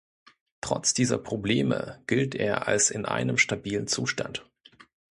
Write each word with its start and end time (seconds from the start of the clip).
Trotz 0.61 0.95
dieser 0.95 1.19
Probleme 1.19 2.01
gilt 2.07 2.33
er 2.33 2.67
als 2.67 2.89
in 2.89 3.05
einem 3.05 3.37
stabilen 3.37 3.85
Zustand. 3.85 4.49